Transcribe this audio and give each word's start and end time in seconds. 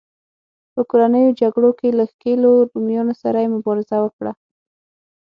په 0.73 0.81
کورنیو 0.89 1.37
جګړو 1.41 1.69
کې 1.79 1.89
له 1.97 2.03
ښکېلو 2.11 2.51
رومیانو 2.73 3.13
سره 3.21 3.37
یې 3.43 3.53
مبارزه 3.55 3.97
وکړه 4.01 4.31